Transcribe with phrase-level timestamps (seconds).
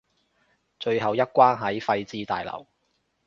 [0.79, 2.65] 最後一關喺廢置大樓